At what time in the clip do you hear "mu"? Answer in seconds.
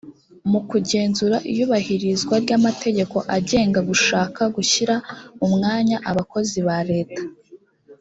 0.51-0.59, 5.37-5.47